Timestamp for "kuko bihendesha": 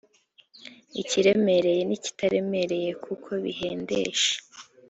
3.03-4.33